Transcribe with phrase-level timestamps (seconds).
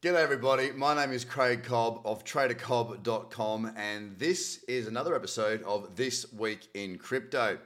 [0.00, 0.70] G'day, everybody.
[0.70, 6.68] My name is Craig Cobb of TraderCobb.com, and this is another episode of This Week
[6.74, 7.58] in Crypto.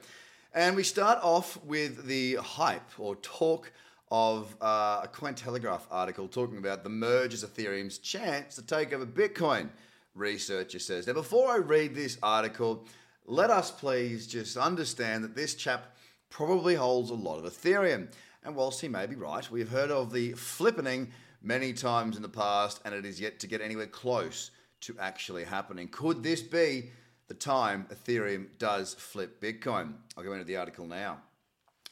[0.51, 3.71] And we start off with the hype or talk
[4.09, 9.05] of uh, a Cointelegraph article talking about the merge as Ethereum's chance to take over
[9.05, 9.69] Bitcoin,
[10.15, 11.05] researcher says.
[11.05, 12.87] Now, before I read this article,
[13.27, 15.95] let us please just understand that this chap
[16.31, 18.07] probably holds a lot of Ethereum.
[18.43, 21.09] And whilst he may be right, we've heard of the flippening
[21.43, 24.51] many times in the past, and it is yet to get anywhere close
[24.81, 25.87] to actually happening.
[25.89, 26.89] Could this be
[27.27, 29.93] the time Ethereum does flip Bitcoin?
[30.17, 31.19] I'll go into the article now.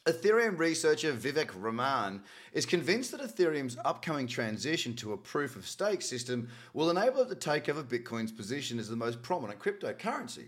[0.07, 2.23] Ethereum researcher Vivek Raman
[2.53, 7.29] is convinced that Ethereum's upcoming transition to a proof of stake system will enable it
[7.29, 10.47] to take over Bitcoin's position as the most prominent cryptocurrency.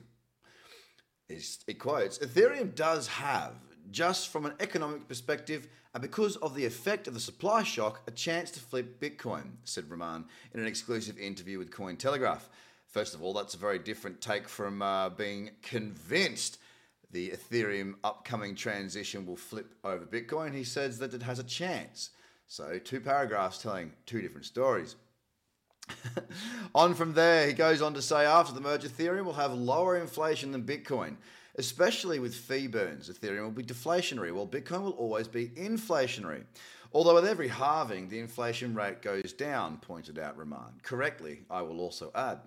[1.29, 3.53] It quotes Ethereum does have,
[3.91, 8.11] just from an economic perspective, and because of the effect of the supply shock, a
[8.11, 12.41] chance to flip Bitcoin, said Raman in an exclusive interview with Cointelegraph.
[12.87, 16.57] First of all, that's a very different take from uh, being convinced
[17.11, 20.55] the Ethereum upcoming transition will flip over Bitcoin.
[20.55, 22.09] He says that it has a chance.
[22.47, 24.95] So, two paragraphs telling two different stories.
[26.75, 29.95] on from there, he goes on to say after the merge, Ethereum will have lower
[29.97, 31.17] inflation than Bitcoin
[31.55, 33.09] especially with fee burns.
[33.09, 36.43] Ethereum will be deflationary, while Bitcoin will always be inflationary.
[36.93, 40.79] Although with every halving, the inflation rate goes down, pointed out Raman.
[40.83, 42.39] Correctly, I will also add.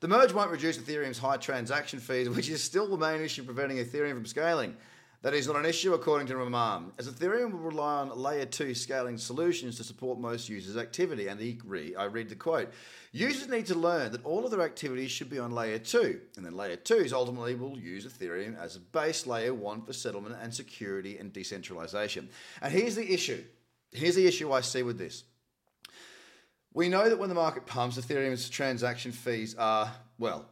[0.00, 3.78] The merge won't reduce Ethereum's high transaction fees, which is still the main issue preventing
[3.78, 4.76] Ethereum from scaling.
[5.22, 8.74] That is not an issue, according to Raman, as Ethereum will rely on layer 2
[8.74, 11.28] scaling solutions to support most users' activity.
[11.28, 12.72] And he re- I read the quote
[13.12, 16.44] Users need to learn that all of their activities should be on layer 2, and
[16.44, 20.52] then layer 2s ultimately will use Ethereum as a base layer 1 for settlement and
[20.52, 22.28] security and decentralization.
[22.60, 23.44] And here's the issue.
[23.92, 25.22] Here's the issue I see with this.
[26.74, 30.46] We know that when the market pumps, Ethereum's transaction fees are, well,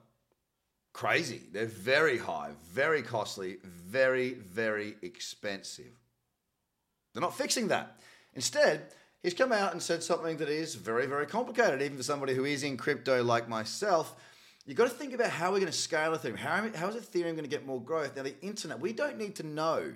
[0.93, 1.43] crazy.
[1.53, 5.93] They're very high, very costly, very, very expensive.
[7.13, 8.01] They're not fixing that.
[8.35, 8.93] Instead,
[9.23, 12.45] he's come out and said something that is very, very complicated, even for somebody who
[12.45, 14.15] is in crypto like myself.
[14.67, 16.37] You've got to think about how we're going to scale Ethereum.
[16.37, 18.15] How, how is Ethereum going to get more growth?
[18.17, 19.95] Now, the internet, we don't need to know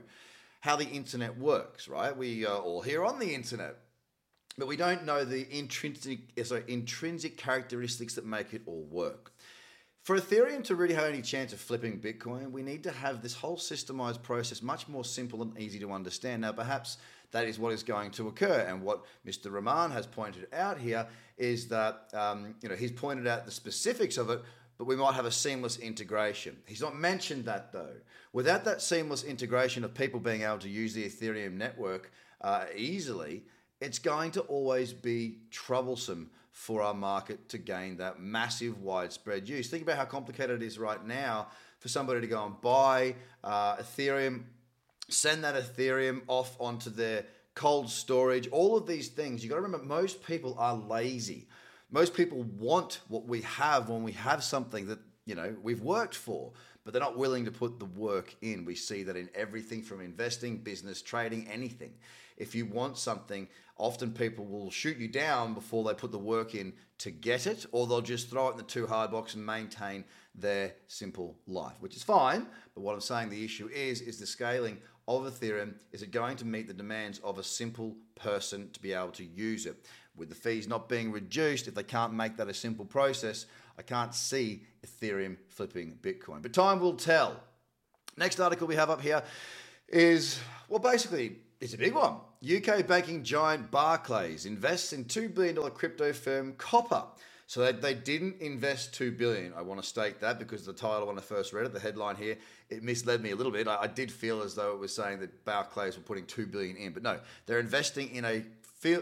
[0.61, 2.17] how the internet works, right?
[2.17, 3.77] We are all here on the internet,
[4.57, 9.34] but we don't know the intrinsic, sorry, intrinsic characteristics that make it all work.
[10.05, 13.33] For Ethereum to really have any chance of flipping Bitcoin, we need to have this
[13.33, 16.43] whole systemized process much more simple and easy to understand.
[16.43, 16.99] Now, perhaps
[17.31, 18.67] that is what is going to occur.
[18.69, 19.51] And what Mr.
[19.51, 21.07] Raman has pointed out here
[21.39, 24.43] is that um, you know he's pointed out the specifics of it,
[24.77, 26.59] but we might have a seamless integration.
[26.67, 27.97] He's not mentioned that though.
[28.35, 33.45] Without that seamless integration of people being able to use the Ethereum network uh, easily,
[33.81, 39.69] it's going to always be troublesome for our market to gain that massive widespread use.
[39.69, 41.49] Think about how complicated it is right now
[41.81, 44.45] for somebody to go and buy uh, Ethereum,
[45.09, 47.27] send that Ethereum off onto their
[47.57, 49.43] cold storage, all of these things.
[49.43, 51.49] You got to remember, most people are lazy.
[51.91, 56.15] Most people want what we have when we have something that you know we've worked
[56.15, 56.53] for
[56.85, 60.03] but they're not willing to put the work in we see that in everything from
[60.03, 61.95] investing business trading anything
[62.37, 66.55] if you want something often people will shoot you down before they put the work
[66.55, 69.45] in to get it, or they'll just throw it in the too hard box and
[69.45, 70.05] maintain
[70.35, 72.47] their simple life, which is fine.
[72.75, 76.37] But what I'm saying the issue is, is the scaling of Ethereum, is it going
[76.37, 79.85] to meet the demands of a simple person to be able to use it?
[80.17, 83.47] With the fees not being reduced, if they can't make that a simple process,
[83.77, 86.41] I can't see Ethereum flipping Bitcoin.
[86.41, 87.41] But time will tell.
[88.17, 89.23] Next article we have up here
[89.89, 92.17] is, well, basically, it's a big one.
[92.45, 97.05] UK banking giant Barclays invests in $2 billion crypto firm Copper.
[97.47, 99.53] So they, they didn't invest 2 billion.
[99.55, 102.17] I want to state that because the title when I first read it, the headline
[102.17, 102.37] here,
[102.71, 103.69] it misled me a little bit.
[103.69, 106.77] I, I did feel as though it was saying that Barclays were putting 2 billion
[106.77, 106.93] in.
[106.93, 108.43] But no, they're investing in a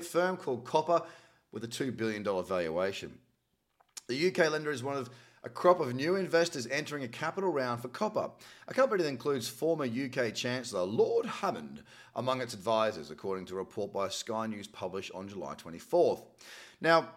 [0.01, 1.03] firm called Copper
[1.51, 3.19] with a $2 billion valuation.
[4.09, 5.10] The UK lender is one of
[5.44, 8.30] a crop of new investors entering a capital round for copper,
[8.68, 11.83] a company that includes former UK Chancellor Lord Hammond
[12.15, 16.22] among its advisors, according to a report by Sky News published on July 24th.
[16.80, 17.09] Now,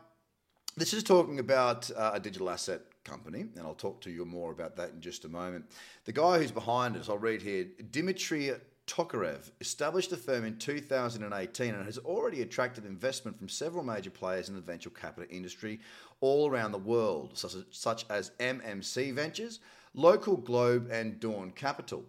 [0.78, 4.52] this is talking about uh, a digital asset company, and I'll talk to you more
[4.52, 5.66] about that in just a moment.
[6.06, 8.52] The guy who's behind it, I'll read here, Dimitri
[8.88, 14.48] Tokarev established the firm in 2018 and has already attracted investment from several major players
[14.48, 15.80] in the venture capital industry
[16.22, 19.60] all around the world, such as, such as MMC Ventures,
[19.94, 22.06] Local Globe, and Dawn Capital.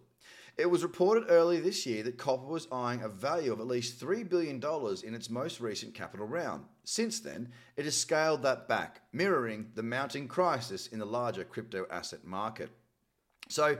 [0.59, 4.01] It was reported earlier this year that copper was eyeing a value of at least
[4.01, 4.63] $3 billion
[5.05, 6.65] in its most recent capital round.
[6.85, 11.87] Since then, it has scaled that back, mirroring the mounting crisis in the larger crypto
[11.91, 12.71] asset market.
[13.49, 13.77] So,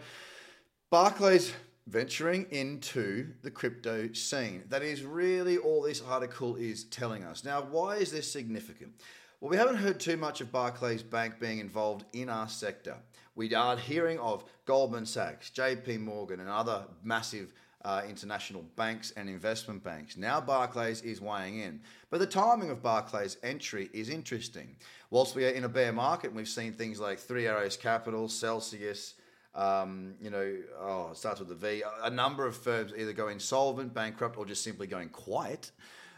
[0.91, 1.53] Barclays
[1.87, 4.65] venturing into the crypto scene.
[4.69, 7.45] That is really all this article is telling us.
[7.45, 8.93] Now, why is this significant?
[9.41, 12.97] Well, we haven't heard too much of Barclays Bank being involved in our sector.
[13.35, 17.53] We are hearing of Goldman Sachs, JP Morgan, and other massive
[17.85, 20.17] uh, international banks and investment banks.
[20.17, 21.81] Now Barclays is weighing in.
[22.11, 24.75] But the timing of Barclays' entry is interesting.
[25.11, 29.15] Whilst we are in a bear market, we've seen things like Three Arrows Capital, Celsius,
[29.57, 31.83] um, you know, oh, it starts with a V.
[32.05, 35.73] A number of firms either go insolvent, bankrupt, or just simply going quiet.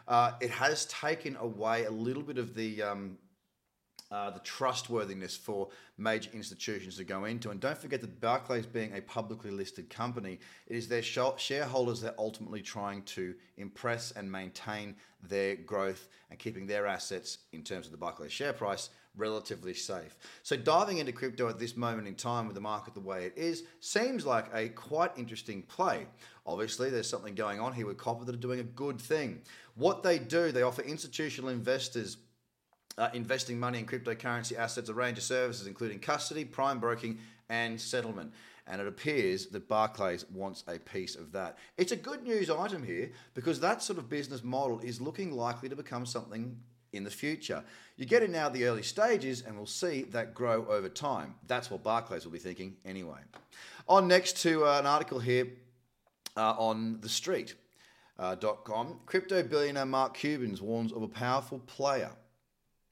[0.08, 3.16] Uh, it has taken away a little bit of the um,
[4.10, 5.68] uh, the trustworthiness for
[5.98, 7.50] major institutions to go into.
[7.50, 12.12] And don't forget that Barclays, being a publicly listed company, it is their shareholders that
[12.12, 17.86] are ultimately trying to impress and maintain their growth and keeping their assets in terms
[17.86, 18.88] of the Barclays share price
[19.18, 20.16] relatively safe.
[20.42, 23.34] So diving into crypto at this moment in time with the market the way it
[23.36, 26.06] is seems like a quite interesting play.
[26.46, 29.42] Obviously, there's something going on here with copper that are doing a good thing.
[29.74, 32.16] What they do, they offer institutional investors
[32.96, 37.18] uh, investing money in cryptocurrency assets, a range of services, including custody, prime broking,
[37.48, 38.32] and settlement.
[38.66, 41.56] And it appears that Barclays wants a piece of that.
[41.78, 45.68] It's a good news item here because that sort of business model is looking likely
[45.70, 46.58] to become something
[46.92, 47.62] in the future.
[47.96, 51.34] You get it now at the early stages, and we'll see that grow over time.
[51.46, 53.18] That's what Barclays will be thinking anyway.
[53.88, 55.48] On next to uh, an article here
[56.36, 57.54] uh, on the street.
[58.18, 62.10] Uh, .com, crypto billionaire Mark Cuban warns of a powerful player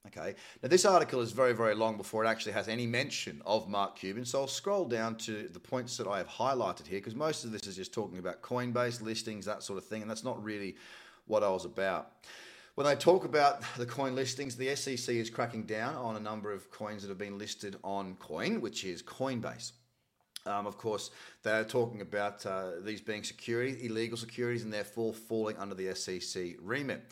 [0.07, 3.67] Okay, now this article is very, very long before it actually has any mention of
[3.67, 7.15] Mark Cuban, so I'll scroll down to the points that I have highlighted here because
[7.15, 10.23] most of this is just talking about Coinbase listings, that sort of thing, and that's
[10.23, 10.75] not really
[11.25, 12.13] what I was about.
[12.77, 16.51] When they talk about the coin listings, the SEC is cracking down on a number
[16.51, 19.71] of coins that have been listed on Coin, which is Coinbase.
[20.45, 21.09] Um, of course,
[21.41, 26.53] they're talking about uh, these being securities, illegal securities, and therefore falling under the SEC
[26.61, 27.03] remit.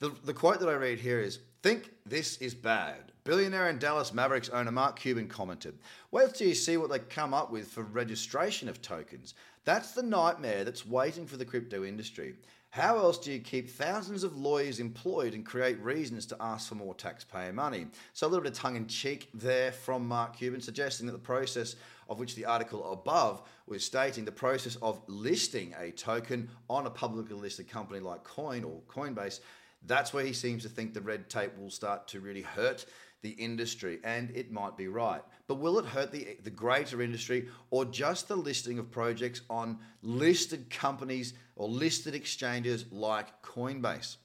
[0.00, 3.10] The, the quote that I read here is Think this is bad.
[3.24, 5.78] Billionaire and Dallas Mavericks owner Mark Cuban commented.
[6.10, 9.32] Wait till you see what they come up with for registration of tokens.
[9.64, 12.34] That's the nightmare that's waiting for the crypto industry.
[12.76, 16.74] How else do you keep thousands of lawyers employed and create reasons to ask for
[16.74, 17.86] more taxpayer money?
[18.12, 21.18] So, a little bit of tongue in cheek there from Mark Cuban, suggesting that the
[21.18, 21.76] process
[22.10, 26.90] of which the article above was stating the process of listing a token on a
[26.90, 29.40] publicly listed company like Coin or Coinbase
[29.86, 32.86] that's where he seems to think the red tape will start to really hurt
[33.22, 35.22] the industry, and it might be right.
[35.46, 39.78] But will it hurt the, the greater industry or just the listing of projects on
[40.02, 44.16] listed companies or listed exchanges like Coinbase?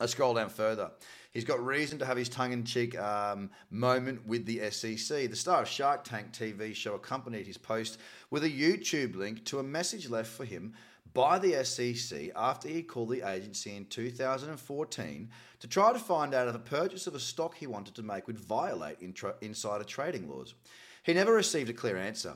[0.00, 0.90] I scroll down further.
[1.32, 5.30] He's got reason to have his tongue in cheek um, moment with the SEC.
[5.30, 7.98] The star of Shark Tank TV show accompanied his post
[8.30, 10.74] with a YouTube link to a message left for him
[11.14, 15.30] by the SEC after he called the agency in 2014
[15.60, 18.26] to try to find out if the purchase of a stock he wanted to make
[18.26, 20.54] would violate intra- insider trading laws.
[21.02, 22.34] He never received a clear answer.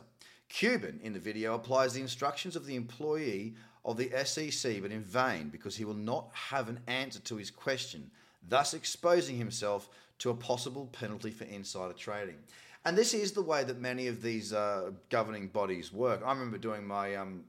[0.48, 5.02] Cuban, in the video, applies the instructions of the employee of the SEC, but in
[5.02, 8.10] vain because he will not have an answer to his question,
[8.48, 9.88] thus exposing himself
[10.18, 12.36] to a possible penalty for insider trading.
[12.84, 16.22] And this is the way that many of these uh, governing bodies work.
[16.24, 17.44] I remember doing my um,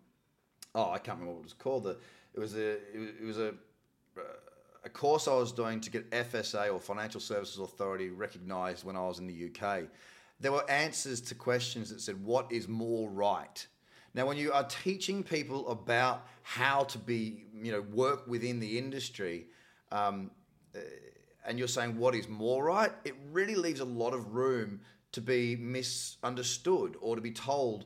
[0.77, 1.84] oh, I can't remember what it was called.
[1.84, 1.98] The,
[2.34, 3.53] it was a it was a
[4.86, 9.01] a course I was doing to get FSA or Financial Services Authority recognised when I
[9.01, 9.84] was in the UK.
[10.39, 13.67] There were answers to questions that said, "What is more right?"
[14.13, 18.77] Now, when you are teaching people about how to be, you know, work within the
[18.77, 19.48] industry,
[19.91, 20.31] um,
[20.75, 20.79] uh,
[21.46, 24.81] and you're saying what is more right, it really leaves a lot of room
[25.12, 27.86] to be misunderstood or to be told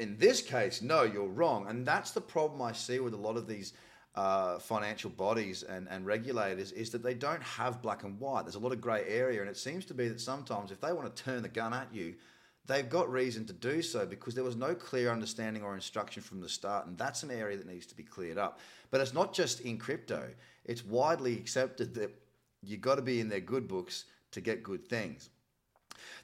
[0.00, 1.66] in this case, no, you're wrong.
[1.68, 3.74] And that's the problem I see with a lot of these
[4.16, 8.42] uh, financial bodies and, and regulators is that they don't have black and white.
[8.42, 10.92] There's a lot of grey area, and it seems to be that sometimes if they
[10.92, 12.14] want to turn the gun at you,
[12.66, 16.40] they've got reason to do so because there was no clear understanding or instruction from
[16.40, 18.58] the start, and that's an area that needs to be cleared up.
[18.90, 20.28] But it's not just in crypto;
[20.64, 22.10] it's widely accepted that
[22.62, 25.28] you've got to be in their good books to get good things.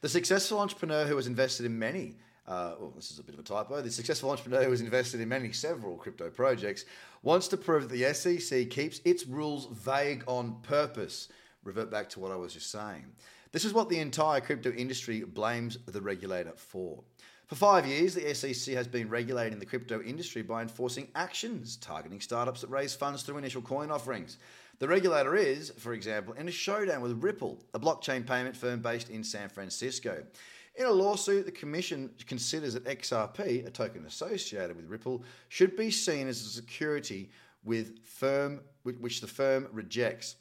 [0.00, 2.16] The successful entrepreneur who has invested in many
[2.48, 3.80] uh, well, this is a bit of a typo.
[3.80, 6.84] The successful entrepreneur who has invested in many several crypto projects
[7.22, 11.28] wants to prove that the SEC keeps its rules vague on purpose.
[11.64, 13.04] Revert back to what I was just saying.
[13.50, 17.02] This is what the entire crypto industry blames the regulator for.
[17.46, 22.20] For five years, the SEC has been regulating the crypto industry by enforcing actions targeting
[22.20, 24.38] startups that raise funds through initial coin offerings.
[24.78, 29.10] The regulator is, for example, in a showdown with Ripple, a blockchain payment firm based
[29.10, 30.24] in San Francisco.
[30.76, 35.90] In a lawsuit, the Commission considers that XRP, a token associated with Ripple, should be
[35.90, 37.30] seen as a security
[37.64, 40.37] with firm, which the firm rejects.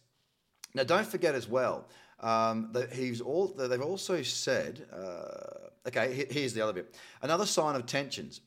[0.74, 1.88] Now, don't forget as well
[2.20, 3.48] um, that he's all.
[3.58, 4.86] that They've also said.
[4.92, 6.96] Uh, Okay, here's the other bit.
[7.22, 8.42] Another sign of tensions.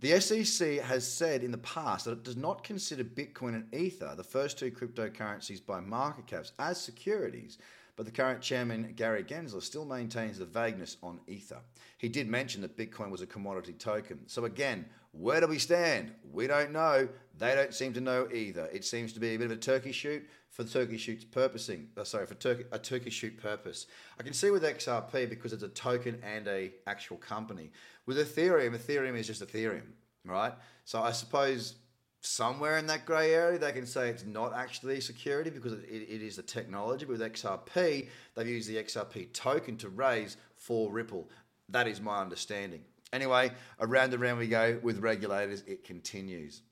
[0.00, 4.14] The SEC has said in the past that it does not consider Bitcoin and Ether,
[4.16, 7.58] the first two cryptocurrencies by market caps, as securities,
[8.00, 11.58] but the current chairman, Gary Gensler, still maintains the vagueness on Ether.
[11.98, 14.20] He did mention that Bitcoin was a commodity token.
[14.26, 16.14] So, again, where do we stand?
[16.32, 17.10] We don't know.
[17.36, 18.70] They don't seem to know either.
[18.72, 21.88] It seems to be a bit of a turkey shoot for the turkey shoot's purposing.
[21.94, 23.84] Uh, sorry, for turkey, a turkey shoot purpose.
[24.18, 27.70] I can see with XRP because it's a token and a actual company.
[28.06, 29.92] With Ethereum, Ethereum is just Ethereum,
[30.24, 30.54] right?
[30.86, 31.74] So I suppose
[32.20, 36.22] somewhere in that grey area they can say it's not actually security because it, it
[36.22, 37.04] is the technology.
[37.04, 41.28] But with XRP, they've used the XRP token to raise for Ripple.
[41.68, 42.82] That is my understanding.
[43.12, 43.50] Anyway,
[43.80, 45.64] around and around we go with regulators.
[45.66, 46.62] It continues.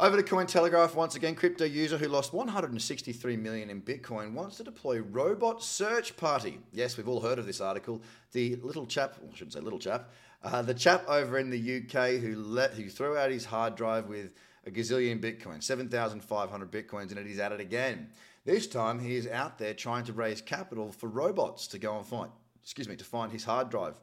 [0.00, 1.34] Over to Cointelegraph once again.
[1.34, 6.60] Crypto user who lost 163 million in Bitcoin wants to deploy robot search party.
[6.72, 8.00] Yes, we've all heard of this article.
[8.30, 11.78] The little chap, well, I shouldn't say little chap, uh, the chap over in the
[11.78, 14.32] UK who let who threw out his hard drive with
[14.66, 17.26] a gazillion Bitcoin, 7,500 Bitcoins and it.
[17.26, 18.10] He's at it again.
[18.44, 22.06] This time he is out there trying to raise capital for robots to go and
[22.06, 22.30] find,
[22.62, 23.94] excuse me, to find his hard drive.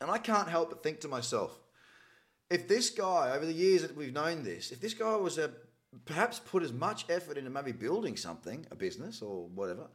[0.00, 1.58] And I can't help but think to myself,
[2.50, 5.52] if this guy, over the years that we've known this, if this guy was a
[6.04, 9.88] perhaps put as much effort into maybe building something, a business or whatever,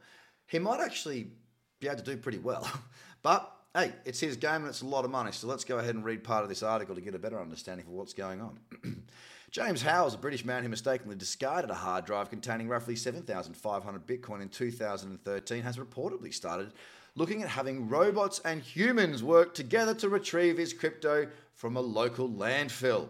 [0.46, 1.32] he might actually
[1.80, 2.68] be able to do pretty well.
[3.22, 5.32] but hey, it's his game and it's a lot of money.
[5.32, 7.86] So let's go ahead and read part of this article to get a better understanding
[7.86, 8.58] of what's going on.
[9.50, 14.42] James Howells, a British man who mistakenly discarded a hard drive containing roughly 7,500 Bitcoin
[14.42, 16.72] in 2013, has reportedly started
[17.14, 22.28] looking at having robots and humans work together to retrieve his crypto from a local
[22.28, 23.08] landfill.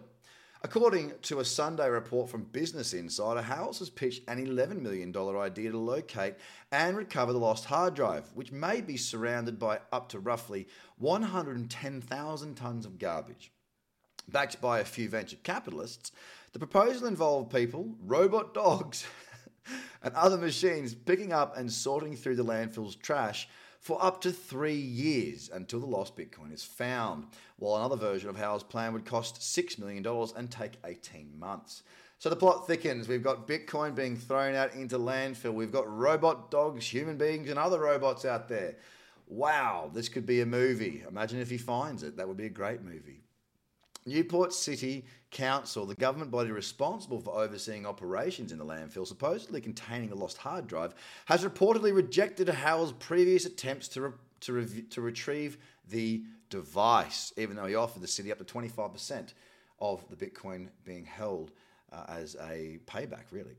[0.62, 5.70] According to a Sunday report from Business Insider, Howells has pitched an $11 million idea
[5.70, 6.34] to locate
[6.72, 10.66] and recover the lost hard drive, which may be surrounded by up to roughly
[10.98, 13.52] 110,000 tons of garbage.
[14.26, 16.10] Backed by a few venture capitalists,
[16.52, 19.06] the proposal involved people, robot dogs,
[20.02, 23.48] and other machines picking up and sorting through the landfill's trash
[23.80, 27.26] for up to three years until the lost Bitcoin is found,
[27.58, 30.06] while another version of Howell's plan would cost $6 million
[30.36, 31.82] and take 18 months.
[32.18, 33.06] So the plot thickens.
[33.06, 35.54] We've got Bitcoin being thrown out into landfill.
[35.54, 38.76] We've got robot dogs, human beings, and other robots out there.
[39.28, 41.04] Wow, this could be a movie.
[41.08, 42.16] Imagine if he finds it.
[42.16, 43.22] That would be a great movie.
[44.08, 50.08] Newport City Council, the government body responsible for overseeing operations in the landfill, supposedly containing
[50.08, 50.94] the lost hard drive,
[51.26, 57.56] has reportedly rejected Howell's previous attempts to, re- to, re- to retrieve the device, even
[57.56, 59.34] though he offered the city up to 25%
[59.80, 61.52] of the Bitcoin being held
[61.92, 63.56] uh, as a payback, really.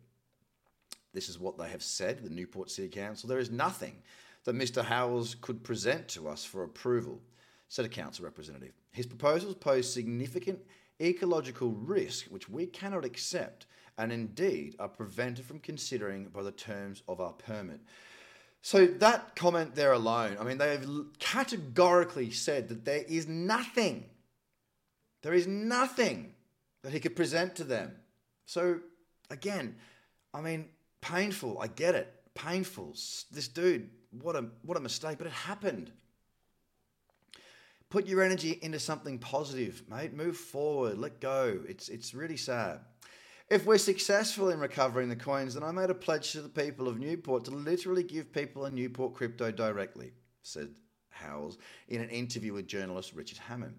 [1.14, 3.28] This is what they have said, the Newport City Council.
[3.28, 3.96] There is nothing
[4.44, 4.84] that Mr.
[4.84, 7.20] Howells could present to us for approval,
[7.70, 8.74] said a council representative.
[8.92, 10.60] His proposals pose significant
[11.02, 13.66] ecological risk which we cannot accept
[13.98, 17.80] and indeed are prevented from considering by the terms of our permit.
[18.62, 20.86] So that comment there alone, I mean, they have
[21.20, 24.06] categorically said that there is nothing,
[25.22, 26.34] there is nothing
[26.84, 27.94] that he could present to them.
[28.46, 28.80] So
[29.30, 29.76] again,
[30.34, 30.70] I mean,
[31.02, 31.60] painful.
[31.60, 32.14] I get it.
[32.36, 32.96] Painful.
[33.32, 33.90] This dude,
[34.22, 35.92] what a what a mistake, but it happened.
[37.90, 40.14] Put your energy into something positive, mate.
[40.14, 41.00] Move forward.
[41.00, 41.60] Let go.
[41.68, 42.82] It's it's really sad.
[43.50, 46.88] If we're successful in recovering the coins, then I made a pledge to the people
[46.88, 50.12] of Newport to literally give people a Newport crypto directly,
[50.44, 50.70] said
[51.10, 53.76] Howells in an interview with journalist Richard Hammond.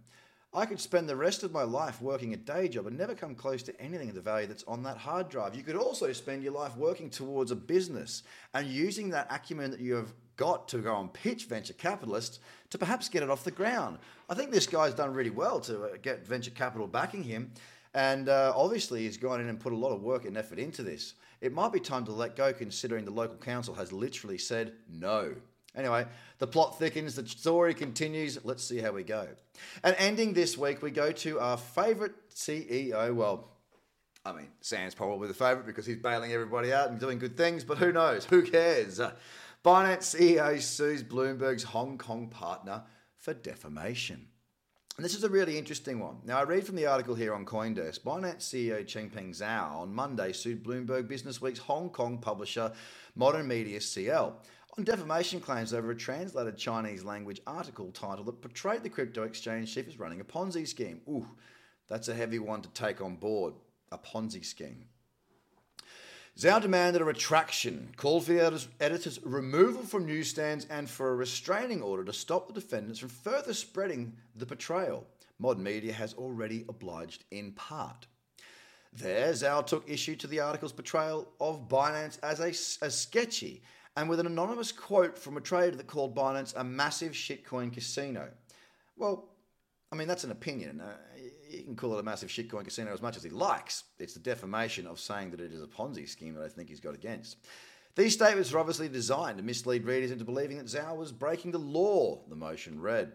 [0.53, 3.37] I could spend the rest of my life working a day job and never come
[3.37, 5.55] close to anything of the value that's on that hard drive.
[5.55, 9.79] You could also spend your life working towards a business and using that acumen that
[9.79, 13.51] you have got to go and pitch venture capitalists to perhaps get it off the
[13.51, 13.99] ground.
[14.31, 17.53] I think this guy's done really well to uh, get venture capital backing him.
[17.93, 20.83] And uh, obviously, he's gone in and put a lot of work and effort into
[20.83, 21.13] this.
[21.43, 25.35] It might be time to let go, considering the local council has literally said no.
[25.77, 26.07] Anyway,
[26.39, 28.43] the plot thickens, the story continues.
[28.43, 29.29] Let's see how we go.
[29.85, 33.15] And ending this week, we go to our favourite CEO.
[33.15, 33.51] Well,
[34.25, 37.63] I mean, Sam's probably the favourite because he's bailing everybody out and doing good things,
[37.63, 38.25] but who knows?
[38.27, 39.01] Who cares?
[39.63, 42.83] Binance CEO sues Bloomberg's Hong Kong partner
[43.19, 44.27] for defamation.
[44.97, 46.17] And this is a really interesting one.
[46.25, 48.01] Now, I read from the article here on Coindesk.
[48.01, 52.73] Binance CEO Changpeng Zhao on Monday sued Bloomberg Business Week's Hong Kong publisher
[53.15, 54.35] Modern Media CL
[54.79, 59.75] on defamation claims over a translated Chinese language article titled that portrayed the crypto exchange
[59.75, 61.03] chief as running a Ponzi scheme.
[61.07, 61.29] Ooh,
[61.87, 63.53] that's a heavy one to take on board.
[63.93, 64.87] A Ponzi scheme.
[66.39, 71.83] Zhao demanded a retraction, called for the editor's, removal from newsstands, and for a restraining
[71.83, 75.07] order to stop the defendants from further spreading the portrayal.
[75.39, 78.07] Modern media has already obliged in part.
[78.93, 83.63] There, Zhao took issue to the article's portrayal of Binance as, a, sketchy
[83.97, 88.29] and with an anonymous quote from a trader that called Binance a massive shitcoin casino.
[88.97, 89.29] Well,
[89.93, 90.81] I mean, that's an opinion.
[90.81, 90.97] Uh,
[91.61, 93.85] He can call it a massive shitcoin casino as much as he likes.
[93.99, 96.81] It's the defamation of saying that it is a Ponzi scheme that I think he's
[96.81, 97.37] got against.
[97.97, 101.59] These statements are obviously designed to mislead readers into believing that Zhao was breaking the
[101.59, 103.13] law, the motion read.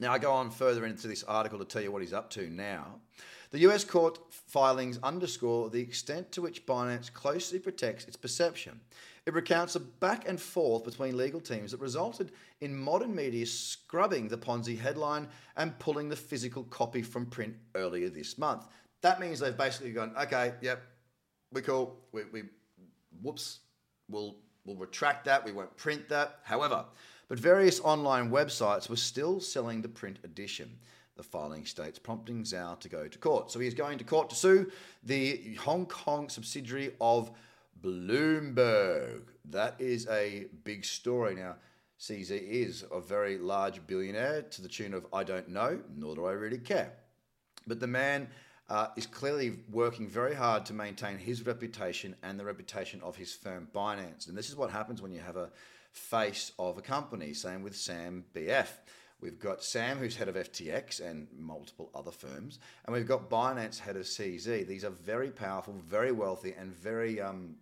[0.00, 2.50] Now, I go on further into this article to tell you what he's up to
[2.50, 2.96] now.
[3.52, 8.80] The US court filings underscore the extent to which Binance closely protects its perception.
[9.26, 12.32] It recounts a back and forth between legal teams that resulted
[12.62, 18.08] in modern media scrubbing the Ponzi headline and pulling the physical copy from print earlier
[18.08, 18.66] this month.
[19.02, 20.82] That means they've basically gone, okay, yep,
[21.52, 21.98] we're cool.
[22.12, 22.42] We, we
[23.20, 23.60] whoops,
[24.08, 25.44] we'll we'll retract that.
[25.44, 26.38] We won't print that.
[26.42, 26.86] However,
[27.28, 30.78] but various online websites were still selling the print edition.
[31.16, 33.50] The filing states, prompting Zhao to go to court.
[33.50, 34.70] So he is going to court to sue
[35.02, 37.30] the Hong Kong subsidiary of
[37.82, 39.22] Bloomberg.
[39.44, 41.34] That is a big story.
[41.34, 41.56] Now,
[42.00, 46.24] CZ is a very large billionaire to the tune of I don't know, nor do
[46.24, 46.92] I really care.
[47.66, 48.28] But the man
[48.68, 53.32] uh, is clearly working very hard to maintain his reputation and the reputation of his
[53.32, 54.28] firm Binance.
[54.28, 55.50] And this is what happens when you have a
[55.92, 57.34] face of a company.
[57.34, 58.68] Same with Sam BF.
[59.22, 63.78] We've got Sam, who's head of FTX and multiple other firms, and we've got Binance,
[63.78, 64.66] head of CZ.
[64.66, 67.54] These are very powerful, very wealthy, and very um,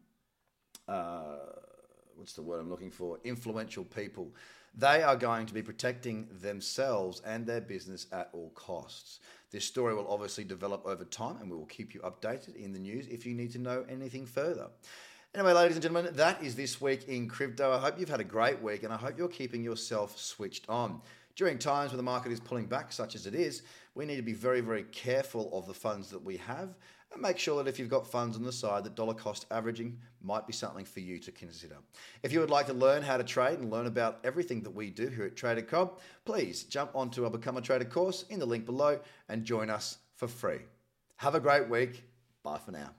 [0.88, 1.36] uh,
[2.16, 3.18] what's the word I'm looking for?
[3.24, 4.34] Influential people.
[4.74, 9.20] They are going to be protecting themselves and their business at all costs.
[9.50, 12.78] This story will obviously develop over time, and we will keep you updated in the
[12.78, 14.68] news if you need to know anything further.
[15.34, 17.72] Anyway, ladies and gentlemen, that is this week in crypto.
[17.72, 21.02] I hope you've had a great week, and I hope you're keeping yourself switched on.
[21.40, 23.62] During times when the market is pulling back, such as it is,
[23.94, 26.74] we need to be very, very careful of the funds that we have
[27.10, 29.98] and make sure that if you've got funds on the side, that dollar cost averaging
[30.20, 31.76] might be something for you to consider.
[32.22, 34.90] If you would like to learn how to trade and learn about everything that we
[34.90, 38.44] do here at Trader Cobb, please jump onto our Become a Trader course in the
[38.44, 39.00] link below
[39.30, 40.58] and join us for free.
[41.16, 42.04] Have a great week.
[42.42, 42.90] Bye for now.